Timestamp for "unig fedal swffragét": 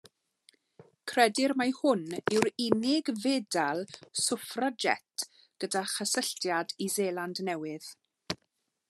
2.67-5.27